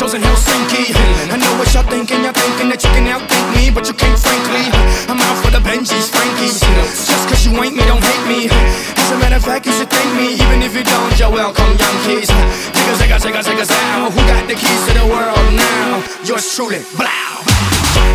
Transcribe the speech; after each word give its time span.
shows 0.00 0.14
in 0.14 0.22
Helsinki. 0.22 0.96
I 1.28 1.36
know 1.36 1.52
what 1.60 1.68
y'all 1.76 1.84
thinking, 1.84 2.24
y'all 2.24 2.32
thinking 2.32 2.72
that 2.72 2.80
you 2.80 2.88
can 2.96 3.04
outthink 3.04 3.44
me, 3.52 3.68
but 3.68 3.84
you 3.84 3.92
can't, 3.92 4.16
frankly. 4.16 4.64
I'm 5.12 5.20
out 5.20 5.36
for 5.44 5.52
the 5.52 5.60
Benjis, 5.60 6.08
Frankies. 6.08 6.64
Just 7.04 7.28
cause 7.28 7.44
you 7.44 7.52
ain't 7.60 7.76
me, 7.76 7.84
don't 7.84 8.00
hate 8.00 8.24
me. 8.24 8.48
As 8.96 9.08
a 9.12 9.18
matter 9.20 9.36
of 9.36 9.44
fact, 9.44 9.68
you 9.68 9.76
should 9.76 9.92
thank 9.92 10.08
me, 10.16 10.40
even 10.40 10.64
if 10.64 10.72
you 10.72 10.84
don't, 10.88 11.12
you're 11.20 11.28
welcome, 11.28 11.68
young 11.76 11.98
kids. 12.08 12.32
Niggas, 12.32 12.96
niggas, 12.96 13.22
take 13.28 13.36
niggas, 13.44 13.68
now. 13.68 14.08
Who 14.08 14.20
got 14.24 14.48
the 14.48 14.56
keys 14.56 14.80
to 14.88 14.92
the 14.96 15.04
world 15.04 15.36
now? 15.52 16.00
Yours 16.24 16.48
truly, 16.56 16.80
blow. 16.96 17.44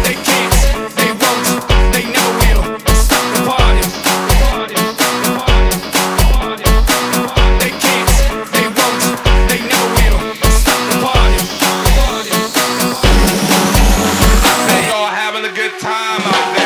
They 0.10 0.18
can't 0.26 0.55
mão. 16.20 16.65